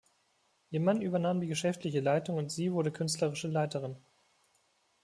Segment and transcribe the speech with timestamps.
[0.71, 3.97] Ihr Mann übernahm die geschäftliche Leitung und sie wurde künstlerische Leiterin.